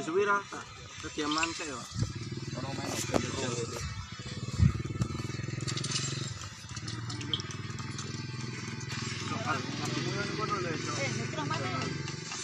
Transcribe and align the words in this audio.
disuwi 0.00 0.24
ra 0.24 0.40
tak 0.48 0.64
kediaman 1.04 1.44
yo 1.68 1.76
Ono 2.56 2.68
main. 2.72 2.88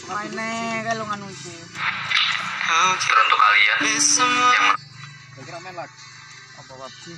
Mainnya 0.05 0.85
kalau 0.85 1.05
nganu 1.09 1.29
sih. 1.33 1.57
Untuk 3.01 3.39
kalian 3.41 3.79
yang 3.89 4.05
Kira 5.41 5.59
main 5.65 5.73
lag. 5.81 5.89
Apa 6.61 6.73
PUBG? 6.77 7.17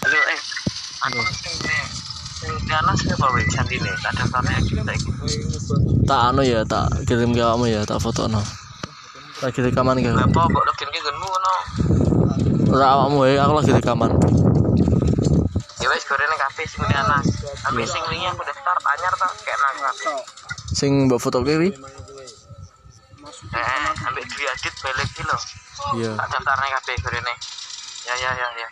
Halo, 0.00 0.18
eh. 0.30 0.40
Anu 1.02 1.18
weh? 1.18 1.34
Tak 2.40 4.12
tak 6.06 6.20
anu 6.32 6.42
ya 6.42 6.64
tak 6.64 6.86
kirim 7.06 7.34
ke 7.34 7.42
kamu 7.42 7.66
ya 7.70 7.84
tak 7.84 8.00
foto 8.00 8.26
no 8.26 8.40
lagi 9.44 9.60
rekaman 9.62 10.00
Lah 10.02 10.26
apa 10.26 10.42
kok 10.48 10.74
ki 10.78 11.00
genmu 11.00 11.26
ngono? 11.26 11.54
ora 12.70 12.86
awakmu 12.96 13.26
ya 13.26 13.44
aku 13.46 13.52
lagi 13.60 13.72
rekaman 13.76 14.10
Ya 15.80 15.88
wis 15.88 16.04
gorene 16.04 16.36
kabeh 16.36 16.66
sing 16.68 16.84
anak. 16.84 17.24
Tapi 17.64 17.82
sing 17.88 18.04
wingi 18.12 18.28
aku 18.28 18.44
daftar 18.44 18.76
anyar 18.84 19.14
ta 19.16 19.32
kayak 19.40 19.56
nang 19.64 19.76
kabeh. 19.80 20.12
Sing 20.78 21.06
mbak 21.06 21.20
foto 21.20 21.42
kiri 21.42 21.70
Eh, 23.50 24.06
ambek 24.06 24.24
Dwi 24.30 24.44
Adit 24.46 24.74
balik 24.84 25.08
ki 25.16 25.22
lho. 25.26 25.38
iya 25.98 26.12
daftarne 26.18 26.66
kabeh 26.76 26.96
gorene. 27.02 27.34
Ya 28.06 28.14
ya 28.14 28.30
ya 28.36 28.48
ya. 28.58 28.68